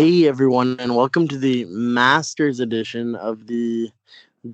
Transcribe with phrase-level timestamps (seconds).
[0.00, 3.90] Hey everyone, and welcome to the Masters edition of the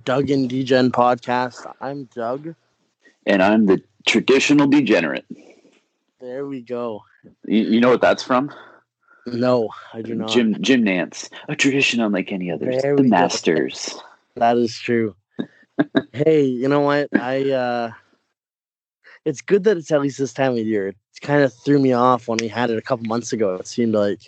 [0.02, 1.72] Doug and Degen podcast.
[1.80, 2.56] I'm Doug.
[3.27, 5.24] And I'm the traditional degenerate.
[6.20, 7.05] There we go.
[7.45, 8.52] You, you know what that's from?
[9.24, 10.30] No, I do not.
[10.30, 12.83] Jim Jim Nantz, a tradition unlike any others.
[12.83, 13.91] There the Masters.
[13.91, 14.00] Go.
[14.34, 15.14] That is true.
[16.12, 17.08] hey, you know what?
[17.12, 17.92] I uh
[19.24, 20.88] it's good that it's at least this time of year.
[20.88, 23.55] It kind of threw me off when we had it a couple months ago.
[23.55, 24.22] It seemed like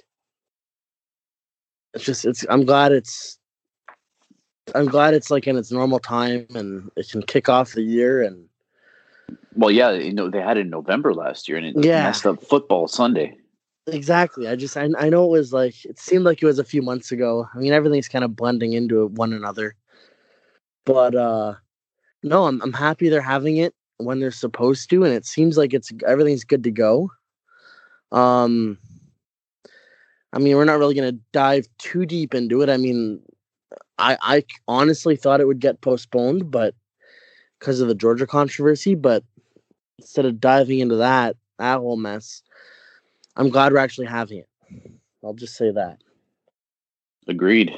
[1.95, 3.39] it's just it's I'm glad it's
[4.75, 8.23] I'm glad it's like in its normal time and it can kick off the year
[8.23, 8.47] and
[9.55, 12.05] well yeah you know they had it in November last year and it yeah.
[12.05, 13.37] messed up football Sunday.
[13.87, 14.49] Exactly.
[14.49, 16.83] I just I, I know it was like it seemed like it was a few
[16.83, 17.49] months ago.
[17.55, 19.75] I mean everything's kind of blending into one another.
[20.85, 21.55] But uh
[22.23, 25.73] no, I'm I'm happy they're having it when they're supposed to and it seems like
[25.73, 27.11] it's everything's good to go.
[28.13, 28.79] Um
[30.33, 32.69] I mean, we're not really going to dive too deep into it.
[32.69, 33.21] I mean,
[33.99, 36.75] I I honestly thought it would get postponed, but
[37.59, 38.95] because of the Georgia controversy.
[38.95, 39.25] But
[39.99, 42.43] instead of diving into that that whole mess,
[43.37, 44.49] I'm glad we're actually having it.
[45.25, 45.99] I'll just say that.
[47.27, 47.73] Agreed.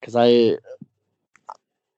[0.00, 0.56] Because I,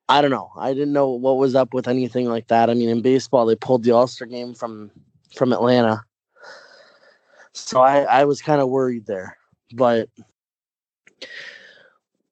[0.09, 0.51] I don't know.
[0.57, 2.71] I didn't know what was up with anything like that.
[2.71, 4.91] I mean, in baseball, they pulled the All Star game from
[5.35, 6.05] from Atlanta
[7.53, 9.37] so I, I was kind of worried there.
[9.75, 10.09] But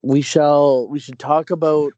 [0.02, 1.92] we shall we should talk about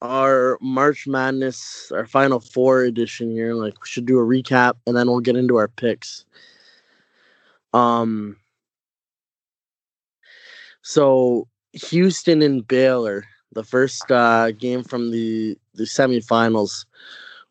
[0.00, 3.54] our March Madness, our Final Four edition here.
[3.54, 6.24] Like we should do a recap and then we'll get into our picks.
[7.74, 8.36] Um
[10.82, 16.86] so Houston and Baylor, the first uh, game from the the semifinals,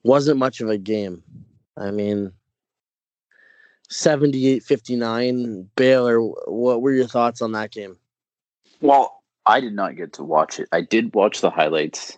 [0.03, 1.21] wasn't much of a game.
[1.77, 2.31] I mean,
[3.89, 6.19] 78 59 Baylor.
[6.19, 7.97] What were your thoughts on that game?
[8.81, 10.67] Well, I did not get to watch it.
[10.71, 12.17] I did watch the highlights.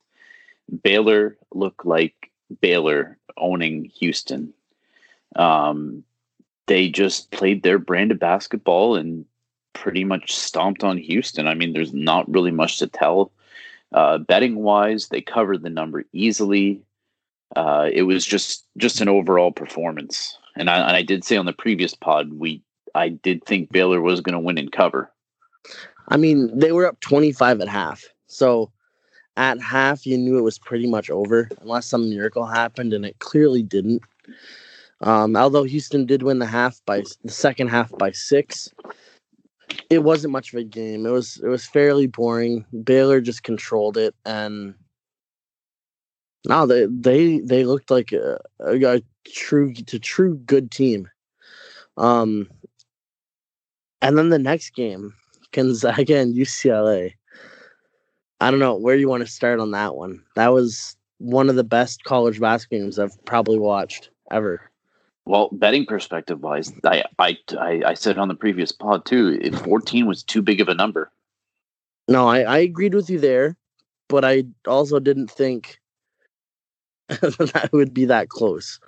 [0.84, 2.32] Baylor looked like
[2.62, 4.54] Baylor owning Houston.
[5.36, 6.04] Um,
[6.68, 9.26] they just played their brand of basketball and
[9.74, 11.48] pretty much stomped on Houston.
[11.48, 13.32] I mean, there's not really much to tell.
[13.92, 16.82] Uh, betting wise, they covered the number easily.
[17.56, 20.38] Uh, it was just just an overall performance.
[20.60, 22.62] And I, and I did say on the previous pod, we
[22.94, 25.12] I did think Baylor was going to win and cover.
[26.10, 28.04] I mean, they were up 25 at half.
[28.28, 28.72] So
[29.38, 33.18] at half, you knew it was pretty much over unless some miracle happened, and it
[33.20, 34.02] clearly didn't.
[35.02, 38.70] Um, although Houston did win the half by the second half by six,
[39.90, 41.06] it wasn't much of a game.
[41.06, 42.66] It was it was fairly boring.
[42.84, 44.74] Baylor just controlled it, and
[46.48, 49.02] no, they they they looked like a, a,
[49.34, 51.10] true to true good team.
[51.98, 52.50] Um,
[54.02, 55.14] and then the next game,
[55.52, 57.14] Gonzaga and UCLA.
[58.42, 60.24] I don't know where you want to start on that one.
[60.36, 64.62] That was one of the best college basketball games I've probably watched ever.
[65.26, 69.54] Well, betting perspective wise, I, I I I said on the previous pod too, if
[69.60, 71.12] 14 was too big of a number.
[72.08, 73.58] No, I, I agreed with you there,
[74.08, 75.80] but I also didn't think
[77.22, 78.80] that would be that close.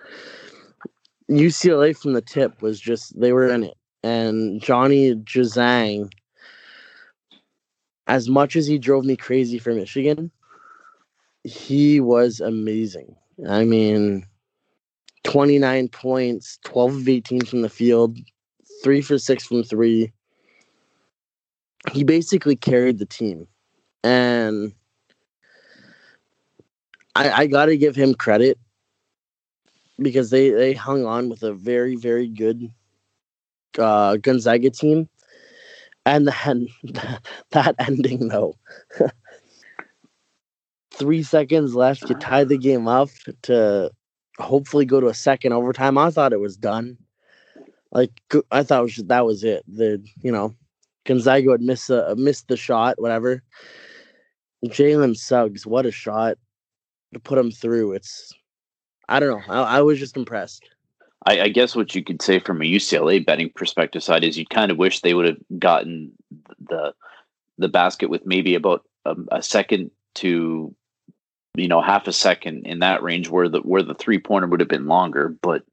[1.29, 6.11] UCLA from the tip was just they were in it, and Johnny Juzang.
[8.07, 10.31] As much as he drove me crazy for Michigan,
[11.43, 13.15] he was amazing.
[13.47, 14.25] I mean,
[15.23, 18.17] 29 points, 12 of 18 from the field,
[18.83, 20.11] three for six from three.
[21.91, 23.47] He basically carried the team.
[24.03, 24.73] And
[27.15, 28.57] I, I got to give him credit
[29.99, 32.71] because they they hung on with a very very good
[33.77, 35.09] uh, Gonzaga team,
[36.05, 36.67] and then
[37.51, 38.55] that ending though.
[40.93, 42.09] Three seconds left.
[42.09, 43.09] You tie the game up
[43.43, 43.91] to
[44.37, 45.97] hopefully go to a second overtime.
[45.97, 46.97] I thought it was done.
[47.91, 48.11] Like
[48.51, 49.63] I thought was, that was it.
[49.67, 50.55] The you know
[51.05, 53.43] Gonzaga would miss a missed the shot, whatever.
[54.65, 56.37] Jalen Suggs, what a shot!
[57.13, 57.93] To put them through.
[57.93, 58.33] It's
[59.09, 59.53] I don't know.
[59.53, 60.69] I, I was just impressed.
[61.25, 64.45] I, I, guess what you could say from a UCLA betting perspective side is you
[64.47, 66.11] kind of wish they would have gotten
[66.59, 66.93] the
[67.57, 70.73] the basket with maybe about a, a, second to
[71.55, 74.59] you know half a second in that range where the where the three pointer would
[74.59, 75.29] have been longer.
[75.29, 75.63] But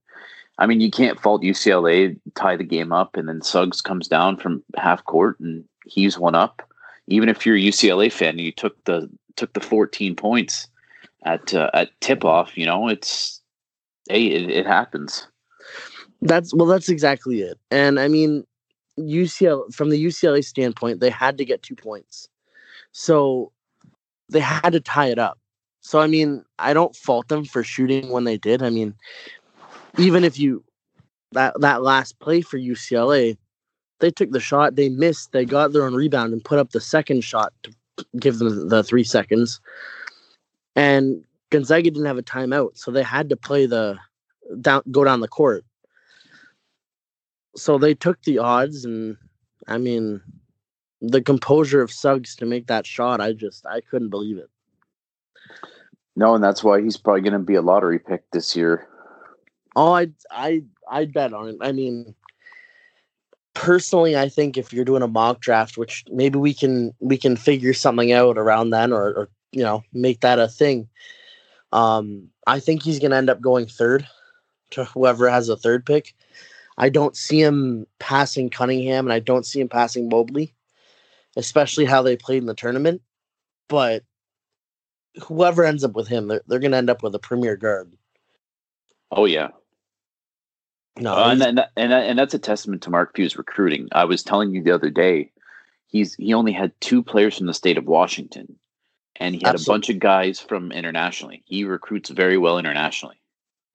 [0.59, 4.37] I mean, you can't fault UCLA tie the game up and then Suggs comes down
[4.37, 6.63] from half court and he's one up.
[7.07, 10.69] Even if you're a UCLA fan and you took the took the 14 points
[11.25, 12.57] at uh, at tip off.
[12.57, 13.41] You know, it's
[14.09, 15.27] hey, it, it happens.
[16.23, 17.59] That's well, that's exactly it.
[17.71, 18.45] And I mean,
[18.99, 22.29] UCLA from the UCLA standpoint, they had to get two points.
[22.93, 23.53] So
[24.29, 25.39] they had to tie it up.
[25.81, 28.63] So I mean, I don't fault them for shooting when they did.
[28.63, 28.95] I mean,
[29.97, 30.65] even if you
[31.33, 33.37] that that last play for UCLA,
[34.01, 36.81] they took the shot, they missed, they got their own rebound and put up the
[36.81, 37.73] second shot to
[38.19, 39.61] give them the 3 seconds.
[40.79, 43.99] And Gonzaga didn't have a timeout, so they had to play the
[44.61, 45.65] down go down the court.
[47.57, 49.17] So they took the odds and
[49.67, 50.21] I mean
[51.01, 54.49] the composure of Suggs to make that shot, I just I couldn't believe it.
[56.15, 58.87] No, and that's why he's probably going to be a lottery pick this year.
[59.75, 61.57] Oh, I I I bet on it.
[61.61, 62.15] I mean,
[63.55, 67.35] personally, I think if you're doing a mock draft, which maybe we can we can
[67.35, 70.89] figure something out around then, or, or you know make that a thing.
[71.73, 74.07] Um, I think he's going to end up going third
[74.71, 76.15] to whoever has a third pick.
[76.79, 80.55] I don't see him passing Cunningham, and I don't see him passing Mobley
[81.39, 83.01] especially how they played in the tournament.
[83.69, 84.05] But
[85.23, 87.95] whoever ends up with him, they're, they're going to end up with a premier guard.
[89.11, 89.49] Oh yeah.
[90.99, 93.89] No, uh, and, and and and that's a testament to Mark Few's recruiting.
[93.93, 95.31] I was telling you the other day,
[95.87, 98.59] he's he only had two players from the state of Washington,
[99.19, 99.73] and he had Absolutely.
[99.73, 101.43] a bunch of guys from internationally.
[101.45, 103.21] He recruits very well internationally.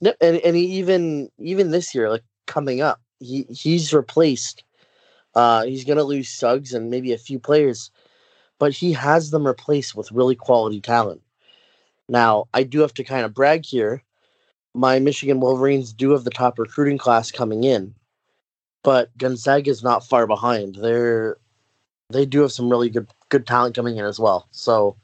[0.02, 4.64] Yep, and and he even even this year, like coming up, he he's replaced
[5.36, 7.92] uh, he's going to lose Suggs and maybe a few players,
[8.60, 11.22] but he has them replaced with really quality talent.
[12.08, 14.04] Now, I do have to kind of brag here.
[14.76, 17.96] My Michigan Wolverines do have the top recruiting class coming in,
[18.84, 20.76] but Gonzaga is not far behind.
[20.76, 21.38] They're
[22.10, 24.48] they do have some really good good talent coming in as well.
[24.52, 24.98] So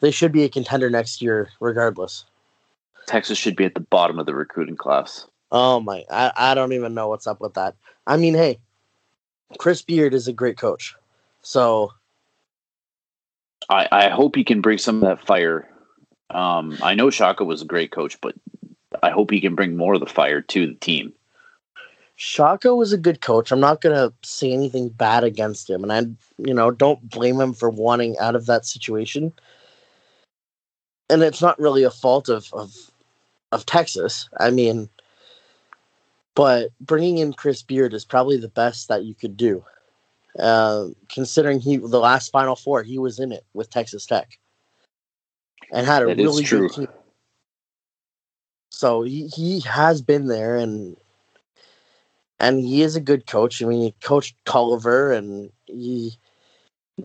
[0.00, 2.24] they should be a contender next year, regardless.
[3.06, 5.26] Texas should be at the bottom of the recruiting class.
[5.52, 6.04] Oh my!
[6.10, 7.74] I, I don't even know what's up with that.
[8.06, 8.60] I mean, hey,
[9.58, 10.94] Chris Beard is a great coach.
[11.42, 11.92] So
[13.68, 15.68] I, I hope he can bring some of that fire.
[16.30, 18.34] Um, I know Shaka was a great coach, but
[19.02, 21.12] I hope he can bring more of the fire to the team.
[22.14, 23.50] Shaka was a good coach.
[23.50, 26.00] I'm not gonna say anything bad against him, and I,
[26.46, 29.32] you know, don't blame him for wanting out of that situation.
[31.10, 32.74] And it's not really a fault of of
[33.52, 34.28] of Texas.
[34.38, 34.88] I mean,
[36.34, 39.64] but bringing in Chris Beard is probably the best that you could do,
[40.38, 44.38] uh, considering he the last Final Four he was in it with Texas Tech,
[45.72, 46.88] and had a that really good team.
[48.70, 50.96] So he, he has been there and
[52.38, 53.62] and he is a good coach.
[53.62, 56.16] I mean, he coached Culver and he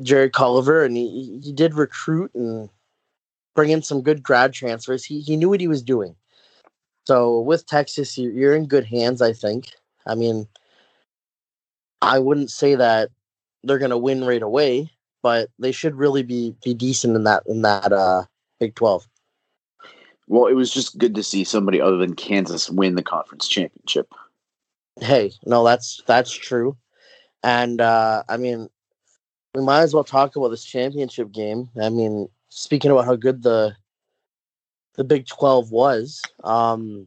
[0.02, 2.70] Jerry Culver, and he he did recruit and
[3.56, 5.04] bring in some good grad transfers.
[5.04, 6.16] He he knew what he was doing.
[7.06, 9.72] So with Texas, you're in good hands, I think.
[10.08, 10.48] I mean,
[12.02, 13.10] I wouldn't say that
[13.64, 14.92] they're going to win right away,
[15.22, 18.24] but they should really be be decent in that in that uh,
[18.60, 19.08] Big Twelve.
[20.28, 24.12] Well, it was just good to see somebody other than Kansas win the conference championship.
[25.00, 26.76] Hey, no, that's that's true,
[27.44, 28.70] and uh, I mean,
[29.54, 31.70] we might as well talk about this championship game.
[31.82, 33.76] I mean, speaking about how good the
[34.96, 36.22] the Big Twelve was.
[36.44, 37.06] Um,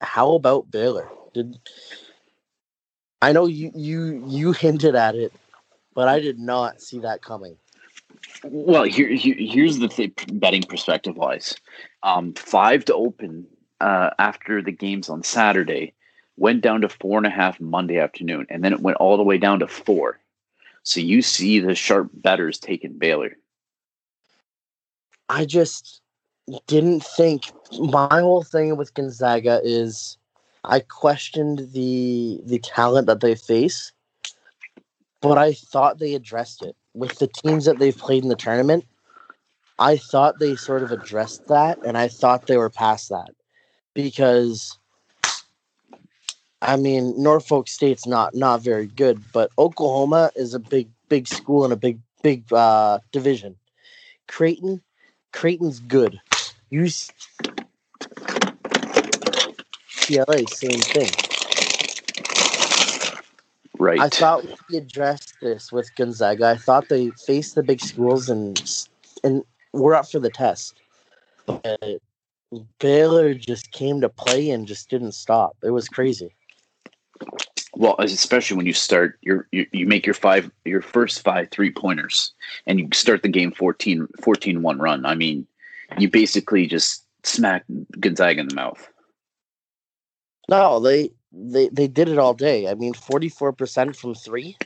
[0.00, 1.08] how about Baylor?
[1.34, 1.58] Did
[3.20, 5.32] I know you you you hinted at it,
[5.94, 7.56] but I did not see that coming.
[8.44, 11.56] Well, here, here here's the th- betting perspective wise.
[12.02, 13.46] Um, five to open
[13.80, 15.94] uh, after the games on Saturday
[16.36, 19.24] went down to four and a half Monday afternoon, and then it went all the
[19.24, 20.20] way down to four.
[20.84, 23.36] So you see the sharp bettors taking Baylor.
[25.28, 26.00] I just
[26.66, 30.16] didn't think my whole thing with Gonzaga is
[30.64, 33.92] I questioned the the talent that they face,
[35.20, 38.84] but I thought they addressed it with the teams that they've played in the tournament.
[39.78, 43.30] I thought they sort of addressed that, and I thought they were past that
[43.94, 44.78] because
[46.62, 51.64] I mean Norfolk State's not not very good, but Oklahoma is a big big school
[51.64, 53.56] and a big big uh, division.
[54.26, 54.82] Creighton,
[55.32, 56.20] Creighton's good.
[56.70, 57.10] Use,
[60.08, 61.10] UCLA, same thing.
[63.78, 64.00] Right.
[64.00, 66.46] I thought we addressed this with Gonzaga.
[66.46, 68.60] I thought they faced the big schools and
[69.22, 70.80] and were up for the test.
[71.46, 72.00] But
[72.78, 75.56] Baylor just came to play and just didn't stop.
[75.62, 76.34] It was crazy.
[77.78, 81.70] Well, especially when you start your you, you make your five your first five three
[81.70, 82.32] pointers
[82.66, 85.06] and you start the game 14 14-1 run.
[85.06, 85.46] I mean,
[85.96, 87.64] you basically just smack
[88.00, 88.88] Gonzaga in the mouth.
[90.48, 92.66] No, they they they did it all day.
[92.66, 94.56] I mean, forty four percent from three.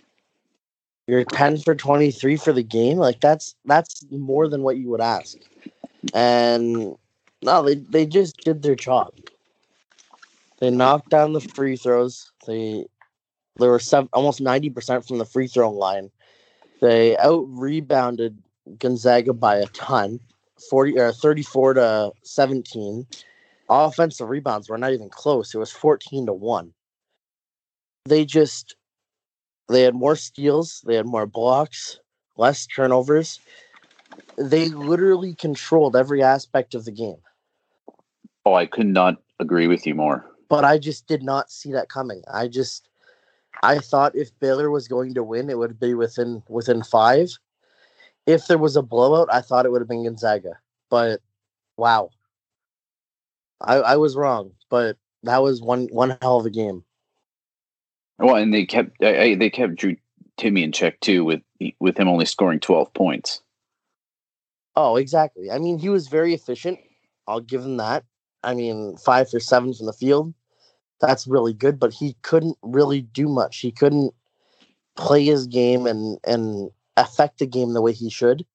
[1.07, 2.97] You're ten for twenty three for the game.
[2.97, 5.37] Like that's that's more than what you would ask.
[6.14, 6.97] And
[7.42, 9.12] no, they they just did their job.
[10.61, 12.31] They knocked down the free throws.
[12.47, 12.87] They
[13.59, 16.11] there were seven, almost ninety percent from the free throw line.
[16.80, 18.42] They out rebounded
[18.78, 20.21] Gonzaga by a ton,
[20.71, 23.06] forty uh, or thirty four to seventeen
[23.68, 25.54] offensive rebounds were not even close.
[25.54, 26.73] It was 14 to 1.
[28.04, 28.76] They just
[29.68, 31.99] they had more steals, they had more blocks,
[32.37, 33.40] less turnovers.
[34.37, 37.18] They literally controlled every aspect of the game.
[38.44, 40.28] Oh, I could not agree with you more.
[40.49, 42.23] But I just did not see that coming.
[42.32, 42.88] I just
[43.62, 47.31] I thought if Baylor was going to win, it would be within within 5.
[48.26, 50.59] If there was a blowout, I thought it would have been Gonzaga.
[50.90, 51.21] But
[51.76, 52.11] wow,
[53.61, 56.85] I, I was wrong, but that was one one hell of a game.
[58.19, 59.97] Well, and they kept they kept Drew
[60.38, 61.42] Timme in check too, with
[61.81, 63.42] with him only scoring twelve points.
[64.75, 65.50] Oh, exactly.
[65.50, 66.78] I mean, he was very efficient.
[67.26, 68.04] I'll give him that.
[68.42, 70.33] I mean, five for seven from the field.
[71.02, 73.59] That's really good, but he couldn't really do much.
[73.59, 74.14] He couldn't
[74.97, 78.47] play his game and and affect the game the way he should.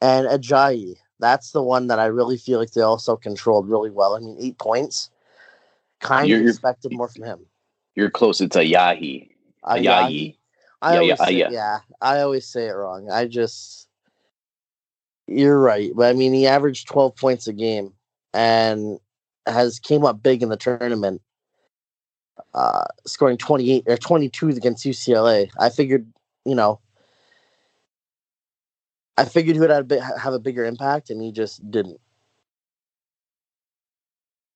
[0.00, 4.14] And Ajayi, that's the one that I really feel like they also controlled really well.
[4.14, 5.10] I mean, eight points.
[6.00, 7.40] Kind of expected more from him.
[7.94, 8.40] You're close.
[8.40, 9.30] It's a Yahi.
[9.66, 10.36] Ayayi.
[10.80, 11.48] I yeah, always yeah, say, yeah.
[11.50, 13.10] yeah, I always say it wrong.
[13.10, 13.88] I just
[15.26, 15.90] you're right.
[15.94, 17.92] But I mean he averaged twelve points a game
[18.32, 18.98] and
[19.46, 21.20] has came up big in the tournament.
[22.52, 25.50] Uh scoring twenty eight or twenty two against UCLA.
[25.58, 26.06] I figured,
[26.44, 26.80] you know,
[29.16, 32.00] I figured he would have have a bigger impact, and he just didn't.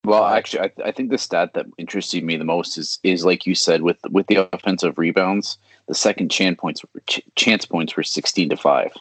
[0.04, 3.46] Well, actually, I, I think the stat that interested me the most is is like
[3.46, 5.56] you said with with the offensive rebounds,
[5.88, 8.92] the second chance points ch- chance points were sixteen to five.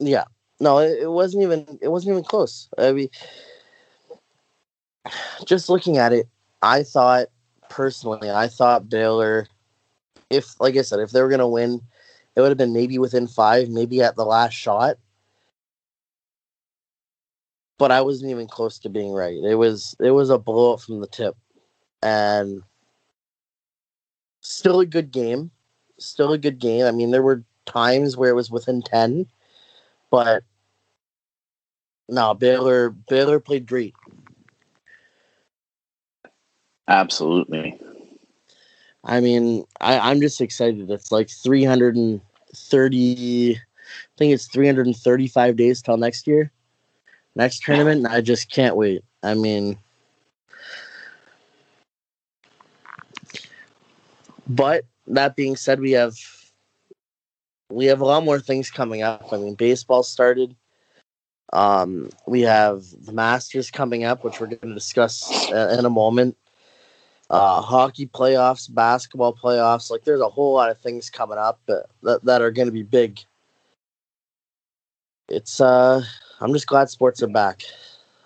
[0.00, 0.24] Yeah,
[0.60, 2.68] no, it, it wasn't even it wasn't even close.
[2.78, 3.08] I mean,
[5.46, 6.26] just looking at it,
[6.62, 7.28] I thought
[7.68, 9.48] personally, I thought Baylor,
[10.30, 11.80] if like I said, if they were gonna win,
[12.36, 14.96] it would have been maybe within five, maybe at the last shot.
[17.78, 19.36] But I wasn't even close to being right.
[19.42, 21.36] It was it was a blow up from the tip.
[22.02, 22.62] And
[24.40, 25.50] still a good game.
[25.98, 26.86] Still a good game.
[26.86, 29.26] I mean, there were times where it was within ten,
[30.10, 30.44] but
[32.08, 33.94] no, Baylor Baylor played great.
[36.88, 37.78] Absolutely.
[39.04, 40.90] I mean, I, I'm just excited.
[40.90, 43.58] It's like 330, I
[44.16, 46.50] think it's 335 days till next year,
[47.34, 48.06] next tournament.
[48.06, 49.02] I just can't wait.
[49.22, 49.78] I mean,
[54.46, 56.16] but that being said, we have
[57.70, 59.32] we have a lot more things coming up.
[59.32, 60.54] I mean, baseball started.
[61.52, 65.90] Um, we have the Masters coming up, which we're going to discuss uh, in a
[65.90, 66.36] moment
[67.34, 69.90] uh, hockey playoffs, basketball playoffs.
[69.90, 72.72] Like there's a whole lot of things coming up that, that, that are going to
[72.72, 73.18] be big.
[75.28, 76.04] It's uh,
[76.40, 77.62] I'm just glad sports are back.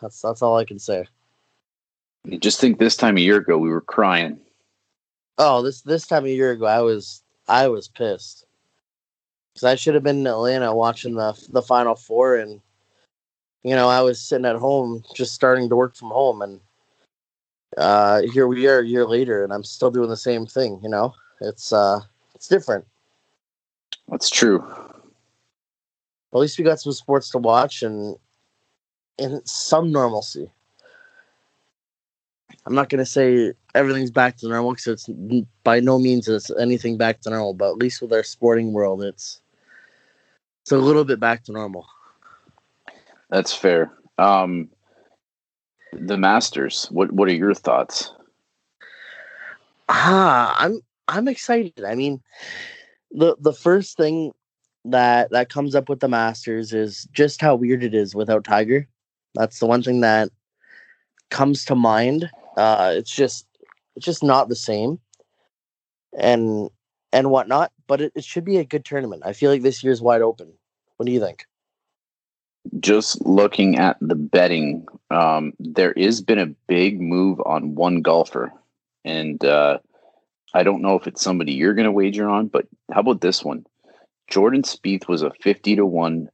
[0.02, 1.06] That's that's all I can say.
[2.24, 4.38] You just think this time a year ago we were crying.
[5.38, 8.44] Oh, this this time a year ago I was I was pissed
[9.54, 12.60] because I should have been in Atlanta watching the the Final Four, and
[13.62, 16.60] you know I was sitting at home just starting to work from home, and
[17.76, 20.80] uh, here we are a year later, and I'm still doing the same thing.
[20.82, 22.00] You know, it's uh,
[22.34, 22.86] it's different.
[24.08, 24.60] That's true.
[26.30, 28.16] Well, at least we got some sports to watch and
[29.18, 30.50] and some normalcy.
[32.66, 35.08] I'm not gonna say everything's back to normal because it's
[35.64, 39.02] by no means is anything back to normal, but at least with our sporting world,
[39.02, 39.40] it's
[40.62, 41.86] it's a little bit back to normal.
[43.30, 43.92] That's fair.
[44.18, 44.70] Um,
[46.06, 46.86] the Masters.
[46.90, 48.12] What What are your thoughts?
[49.88, 51.84] Ah, I'm I'm excited.
[51.84, 52.20] I mean,
[53.10, 54.32] the the first thing
[54.84, 58.86] that that comes up with the Masters is just how weird it is without Tiger.
[59.34, 60.30] That's the one thing that
[61.30, 62.30] comes to mind.
[62.56, 63.46] Uh, it's just
[63.96, 65.00] it's just not the same,
[66.18, 66.70] and
[67.12, 67.72] and whatnot.
[67.86, 69.22] But it, it should be a good tournament.
[69.24, 70.52] I feel like this year's wide open.
[70.96, 71.46] What do you think?
[72.80, 78.52] Just looking at the betting, um, there has been a big move on one golfer,
[79.04, 79.78] and uh,
[80.54, 83.44] I don't know if it's somebody you're going to wager on, but how about this
[83.44, 83.64] one?
[84.28, 86.28] Jordan Spieth was a fifty to one,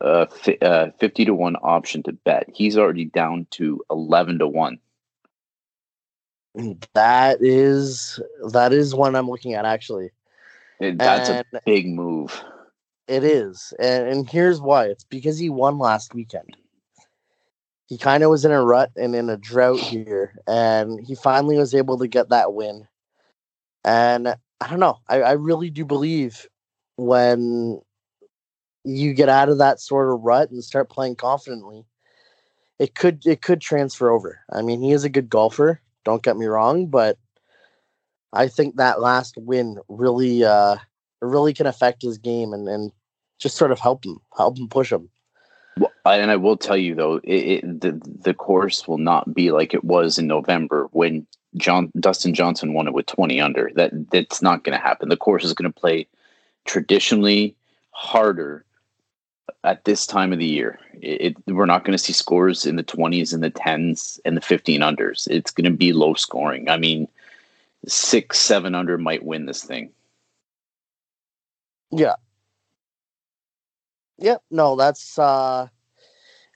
[0.00, 0.26] uh,
[0.62, 2.48] uh, fifty to one option to bet.
[2.52, 4.78] He's already down to eleven to one.
[6.94, 8.20] That is
[8.52, 10.10] that is one I'm looking at actually.
[10.80, 12.42] It- That's a big move.
[13.10, 13.74] It is.
[13.80, 14.86] And, and here's why.
[14.86, 16.56] It's because he won last weekend.
[17.88, 21.58] He kind of was in a rut and in a drought here, and he finally
[21.58, 22.86] was able to get that win.
[23.84, 24.98] And I don't know.
[25.08, 26.46] I, I really do believe
[26.94, 27.80] when
[28.84, 31.84] you get out of that sort of rut and start playing confidently,
[32.78, 34.38] it could it could transfer over.
[34.52, 37.18] I mean, he is a good golfer, don't get me wrong, but
[38.32, 40.76] I think that last win really uh
[41.20, 42.92] really can affect his game and, and
[43.40, 45.10] just sort of help them, help them push them.
[45.78, 49.50] Well, and I will tell you though, it, it, the the course will not be
[49.50, 53.70] like it was in November when John Dustin Johnson won it with twenty under.
[53.74, 55.08] That that's not going to happen.
[55.08, 56.06] The course is going to play
[56.66, 57.56] traditionally
[57.92, 58.64] harder
[59.64, 60.78] at this time of the year.
[61.00, 64.42] It, we're not going to see scores in the twenties and the tens and the
[64.42, 65.26] fifteen unders.
[65.30, 66.68] It's going to be low scoring.
[66.68, 67.08] I mean,
[67.86, 69.90] six seven under might win this thing.
[71.90, 72.16] Yeah.
[74.20, 74.42] Yep.
[74.50, 75.68] No, that's uh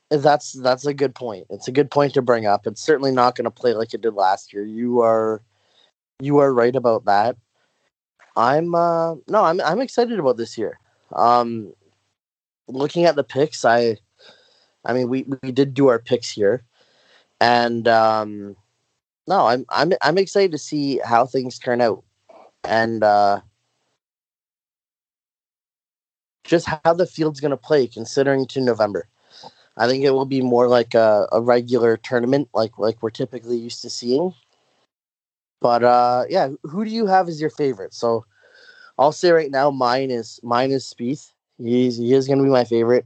[0.09, 1.47] that's that's a good point.
[1.49, 2.67] It's a good point to bring up.
[2.67, 4.63] It's certainly not going to play like it did last year.
[4.63, 5.41] You are
[6.21, 7.35] you are right about that.
[8.35, 10.79] I'm uh no, I'm I'm excited about this year.
[11.13, 11.73] Um
[12.67, 13.97] looking at the picks, I
[14.85, 16.63] I mean we we did do our picks here.
[17.41, 18.55] And um
[19.27, 22.03] no, I'm I'm I'm excited to see how things turn out.
[22.63, 23.41] And uh
[26.45, 29.07] just how the field's going to play considering to November.
[29.77, 33.57] I think it will be more like a, a regular tournament, like like we're typically
[33.57, 34.33] used to seeing.
[35.59, 37.93] But uh, yeah, who do you have as your favorite?
[37.93, 38.25] So
[38.97, 41.31] I'll say right now, mine is mine is Spieth.
[41.57, 43.05] He's he is going to be my favorite.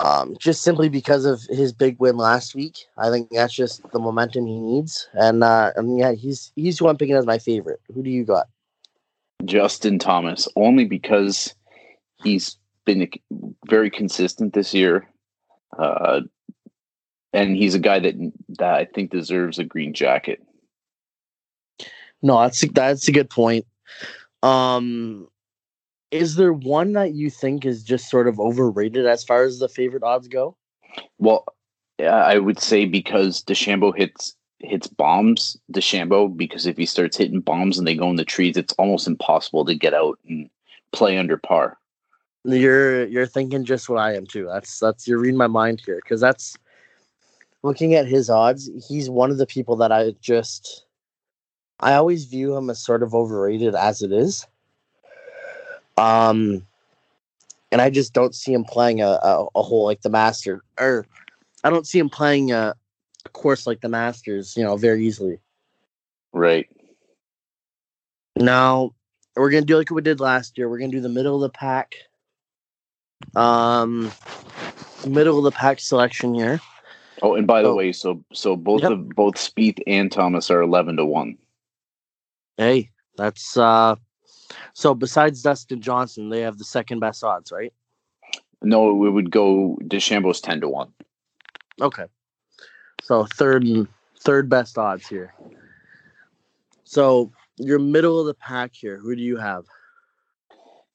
[0.00, 2.76] Um, just simply because of his big win last week.
[2.96, 6.86] I think that's just the momentum he needs, and uh, and yeah, he's he's who
[6.86, 7.80] I'm picking as my favorite.
[7.92, 8.46] Who do you got?
[9.44, 11.54] Justin Thomas, only because
[12.22, 13.10] he's been
[13.66, 15.08] very consistent this year,
[15.78, 16.20] uh,
[17.32, 18.14] and he's a guy that
[18.58, 20.42] that I think deserves a green jacket.
[22.22, 23.66] No, that's a, that's a good point.
[24.42, 25.28] Um,
[26.10, 29.68] is there one that you think is just sort of overrated as far as the
[29.68, 30.56] favorite odds go?
[31.18, 31.44] Well,
[32.00, 37.78] I would say because DeChambeau hits hits bombs, DeChambeau, because if he starts hitting bombs
[37.78, 40.50] and they go in the trees, it's almost impossible to get out and
[40.92, 41.77] play under par.
[42.56, 44.46] You're you're thinking just what I am too.
[44.46, 46.56] That's that's you're reading my mind here because that's
[47.62, 48.70] looking at his odds.
[48.88, 50.86] He's one of the people that I just
[51.80, 54.46] I always view him as sort of overrated as it is.
[55.98, 56.66] Um,
[57.70, 61.06] and I just don't see him playing a a, a whole like the Master or
[61.64, 62.74] I don't see him playing a,
[63.26, 64.56] a course like the Masters.
[64.56, 65.38] You know, very easily.
[66.32, 66.66] Right.
[68.36, 68.94] Now
[69.36, 70.70] we're gonna do like we did last year.
[70.70, 71.94] We're gonna do the middle of the pack.
[73.36, 74.10] Um,
[75.06, 76.60] middle of the pack selection here.
[77.22, 78.90] Oh, and by the way, so so both Yep.
[78.90, 81.36] of both Spieth and Thomas are eleven to one.
[82.56, 83.96] Hey, that's uh.
[84.72, 87.72] So besides Dustin Johnson, they have the second best odds, right?
[88.62, 90.92] No, we would go DeChambeau's ten to one.
[91.80, 92.06] Okay.
[93.02, 93.88] So third and
[94.20, 95.34] third best odds here.
[96.84, 98.96] So you're middle of the pack here.
[98.98, 99.64] Who do you have?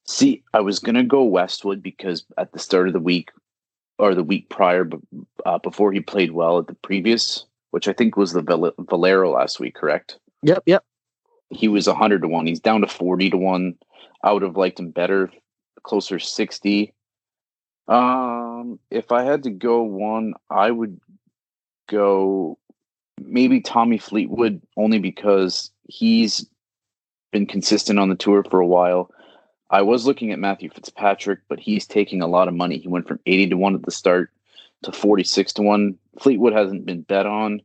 [0.06, 3.30] See, I was gonna go Westwood because at the start of the week
[3.98, 4.88] or the week prior,
[5.46, 9.30] uh, before he played well at the previous, which I think was the Val- Valero
[9.30, 10.18] last week, correct?
[10.42, 10.84] Yep, yep.
[11.50, 12.46] He was hundred to one.
[12.46, 13.76] He's down to forty to one.
[14.22, 15.30] I would have liked him better,
[15.82, 16.92] closer sixty.
[17.86, 21.00] Um, if I had to go one, I would
[21.88, 22.58] go
[23.20, 26.46] maybe Tommy Fleetwood, only because he's
[27.32, 29.10] been consistent on the tour for a while.
[29.70, 32.78] I was looking at Matthew Fitzpatrick, but he's taking a lot of money.
[32.78, 34.30] He went from 80 to 1 at the start
[34.82, 35.98] to 46 to 1.
[36.20, 37.60] Fleetwood hasn't been bet on.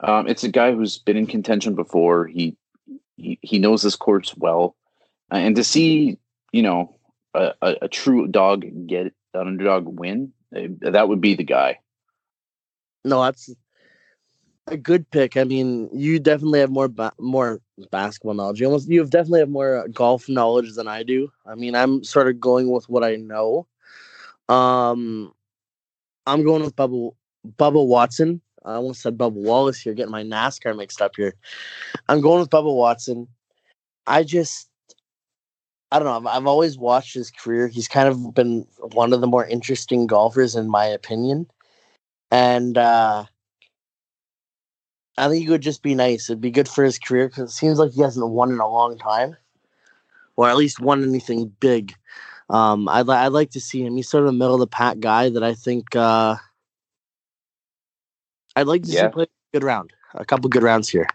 [0.00, 2.26] Um, it's a guy who's been in contention before.
[2.26, 2.56] He
[3.16, 4.76] he, he knows this course well.
[5.32, 6.18] Uh, and to see,
[6.52, 6.96] you know,
[7.34, 11.80] a, a, a true dog get an underdog win, eh, that would be the guy.
[13.04, 13.50] No, that's
[14.70, 15.36] a good pick.
[15.36, 18.60] I mean, you definitely have more ba- more basketball knowledge.
[18.60, 21.30] You almost you have definitely have more uh, golf knowledge than I do.
[21.46, 23.66] I mean, I'm sort of going with what I know.
[24.48, 25.32] Um,
[26.26, 27.12] I'm going with Bubba
[27.58, 28.40] Bubba Watson.
[28.64, 31.34] I almost said Bubba Wallace here, getting my NASCAR mixed up here.
[32.08, 33.28] I'm going with Bubba Watson.
[34.06, 34.68] I just,
[35.90, 36.30] I don't know.
[36.30, 37.68] I've, I've always watched his career.
[37.68, 41.46] He's kind of been one of the more interesting golfers, in my opinion.
[42.30, 43.24] And uh,
[45.18, 46.30] I think it would just be nice.
[46.30, 48.68] It'd be good for his career because it seems like he hasn't won in a
[48.68, 49.36] long time,
[50.36, 51.94] or at least won anything big.
[52.50, 53.96] Um, I'd, li- I'd like to see him.
[53.96, 56.36] He's sort of a middle of the pack guy that I think uh,
[58.56, 59.02] I'd like to Yeah.
[59.08, 61.08] see play a good round, a couple good rounds here.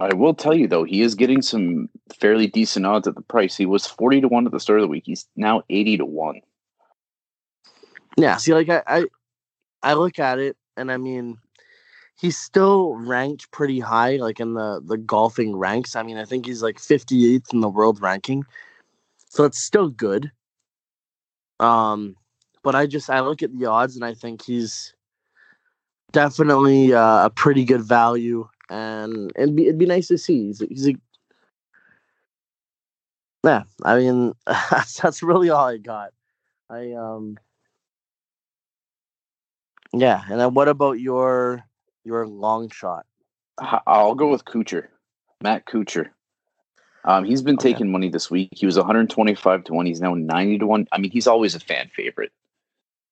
[0.00, 1.88] I will tell you though, he is getting some
[2.18, 3.56] fairly decent odds at the price.
[3.56, 5.04] He was forty to one at the start of the week.
[5.06, 6.40] He's now eighty to one.
[8.16, 9.04] Yeah, see, like I, I,
[9.82, 11.38] I look at it, and I mean,
[12.24, 15.94] he's still ranked pretty high, like in the the golfing ranks.
[15.94, 18.44] I mean, I think he's like 58th in the world ranking,
[19.28, 20.32] so it's still good.
[21.60, 22.16] Um,
[22.62, 24.94] but I just I look at the odds, and I think he's
[26.12, 30.46] definitely uh, a pretty good value, and it'd be it'd be nice to see.
[30.46, 30.94] He's, he's a
[33.44, 33.64] yeah.
[33.84, 36.12] I mean, that's that's really all I got.
[36.70, 37.36] I um.
[39.92, 41.64] Yeah, and then what about your
[42.04, 43.06] your long shot?
[43.86, 44.86] I'll go with Kuchar,
[45.42, 46.10] Matt Kuchar.
[47.04, 47.72] Um, he's been Okay.
[47.72, 48.48] taking money this week.
[48.52, 49.86] He was 125 to one.
[49.86, 50.88] He's now 90 to one.
[50.90, 52.32] I mean, he's always a fan favorite.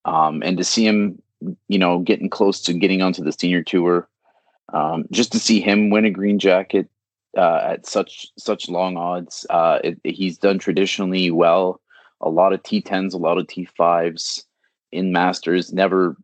[0.05, 1.21] Um, and to see him,
[1.67, 4.07] you know, getting close to getting onto the senior tour,
[4.73, 6.89] um, just to see him win a green jacket
[7.37, 9.45] uh, at such such long odds.
[9.49, 11.79] Uh, it, he's done traditionally well.
[12.21, 14.43] A lot of T10s, a lot of T5s
[14.91, 15.71] in Masters.
[15.71, 16.17] Never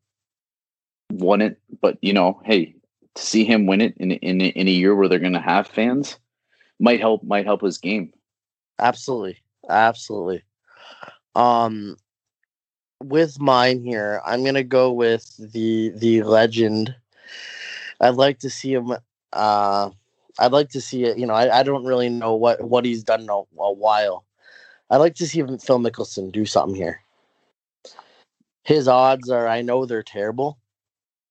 [1.12, 2.76] won it, but you know, hey,
[3.16, 5.68] to see him win it in in in a year where they're going to have
[5.68, 6.18] fans
[6.80, 8.14] might help might help his game.
[8.80, 9.38] Absolutely,
[9.70, 10.44] absolutely.
[11.36, 11.98] Um,
[13.04, 16.96] with mine here, I'm gonna go with the the legend.
[18.02, 18.94] I'd like to see him.
[19.34, 19.90] Uh,
[20.40, 21.18] I'd like to see it.
[21.18, 24.26] You know, I, I don't really know what what he's done in a, a while.
[24.90, 27.02] I'd like to see him, Phil Mickelson do something here.
[28.64, 30.58] His odds are, I know they're terrible,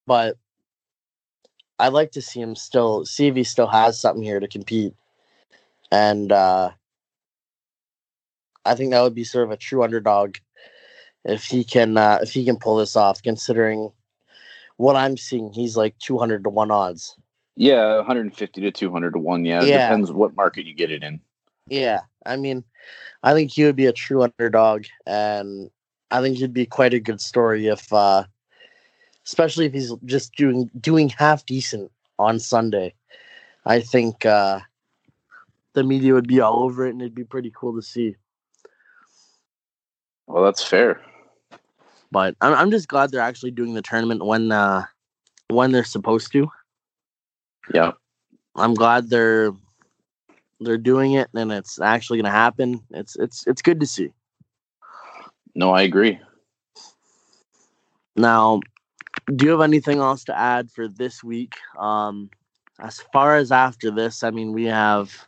[0.08, 0.38] but
[1.78, 4.94] I'd like to see him still see if he still has something here to compete.
[5.92, 6.70] And uh
[8.64, 10.36] I think that would be sort of a true underdog
[11.24, 13.22] if he can uh, if he can pull this off.
[13.22, 13.92] Considering
[14.76, 17.16] what I'm seeing, he's like 200 to one odds.
[17.56, 19.44] Yeah, 150 to 200 to one.
[19.44, 19.88] Yeah, it Yeah.
[19.88, 21.20] depends what market you get it in.
[21.68, 22.64] Yeah, I mean,
[23.22, 25.70] I think he would be a true underdog, and
[26.10, 28.24] I think he'd be quite a good story if, uh,
[29.28, 32.94] especially if he's just doing doing half decent on Sunday.
[33.66, 34.60] I think uh,
[35.74, 38.16] the media would be all over it, and it'd be pretty cool to see.
[40.26, 41.02] Well, that's fair.
[42.10, 44.84] But I'm I'm just glad they're actually doing the tournament when uh,
[45.50, 46.48] when they're supposed to.
[47.74, 47.92] Yeah,
[48.56, 49.52] I'm glad they're
[50.60, 52.80] they're doing it and it's actually gonna happen.
[52.90, 54.10] It's it's it's good to see.
[55.54, 56.18] no, I agree.
[58.16, 58.60] Now,
[59.34, 61.54] do you have anything else to add for this week?
[61.78, 62.30] Um,
[62.80, 65.26] as far as after this, I mean, we have.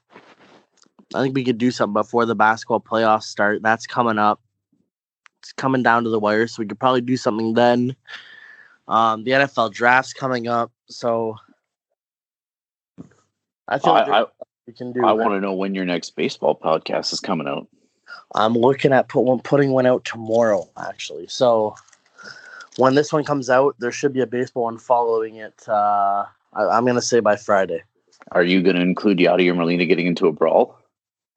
[1.13, 3.63] I think we could do something before the basketball playoffs start.
[3.63, 4.41] That's coming up.
[5.41, 7.97] It's coming down to the wire, so we could probably do something then.
[8.87, 11.37] Um, the NFL draft's coming up, so
[13.67, 14.27] I feel like I, I,
[14.67, 15.05] we can do.
[15.05, 17.67] I want to know when your next baseball podcast is coming out.
[18.35, 21.27] I'm looking at put one, putting one out tomorrow, actually.
[21.27, 21.75] So
[22.81, 25.63] when this one comes out, there should be a baseball one following it.
[25.69, 27.83] Uh, I, I'm gonna say by Friday.
[28.33, 30.79] Are you going to include Yadi or Molina getting into a brawl?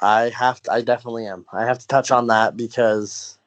[0.02, 0.72] I have to.
[0.72, 1.46] I definitely am.
[1.52, 3.38] I have to touch on that because.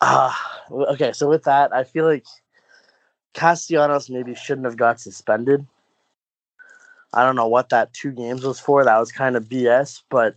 [0.00, 0.32] Uh,
[0.70, 2.24] okay, so with that, I feel like
[3.34, 5.66] Castellanos maybe shouldn't have got suspended.
[7.12, 8.84] I don't know what that two games was for.
[8.84, 10.36] That was kind of BS, but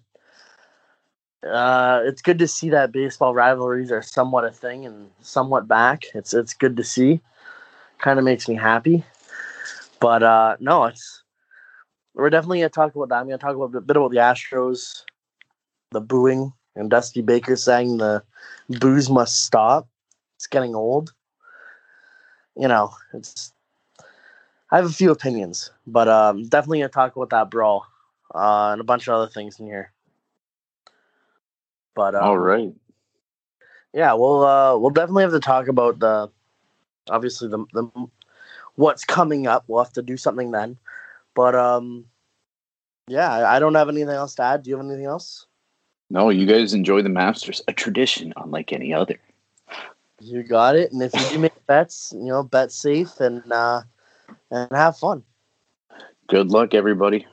[1.43, 6.04] uh, it's good to see that baseball rivalries are somewhat a thing and somewhat back.
[6.13, 7.21] It's it's good to see.
[7.97, 9.04] Kind of makes me happy.
[9.99, 11.23] But uh, no, it's
[12.13, 13.15] we're definitely gonna talk about that.
[13.15, 15.04] I'm gonna talk about a bit about the Astros,
[15.91, 18.23] the booing, and Dusty Baker saying the
[18.69, 19.88] boos must stop.
[20.36, 21.13] It's getting old.
[22.56, 23.54] You know, it's.
[24.71, 27.86] I have a few opinions, but um, definitely gonna talk about that brawl
[28.34, 29.91] uh, and a bunch of other things in here.
[31.95, 32.73] But um, All right.
[33.93, 36.30] yeah, we'll uh, we'll definitely have to talk about the
[37.10, 37.89] obviously the the
[38.75, 39.65] what's coming up.
[39.67, 40.77] We'll have to do something then.
[41.36, 42.06] But um,
[43.08, 44.63] yeah, I I don't have anything else to add.
[44.63, 45.45] Do you have anything else?
[46.10, 49.17] No, you guys enjoy the Masters, a tradition unlike any other.
[50.19, 50.91] You got it.
[50.91, 53.82] And if you do make bets, you know, bet safe and uh,
[54.51, 55.23] and have fun.
[56.27, 57.25] Good luck, everybody.